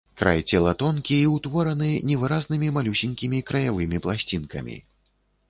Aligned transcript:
Край 0.19 0.39
цела 0.51 0.71
тонкі 0.83 1.19
і 1.25 1.27
ўтвораны 1.33 1.89
невыразнымі, 2.13 2.71
малюсенькімі 2.79 3.43
краявымі 3.53 4.03
пласцінкамі. 4.09 4.81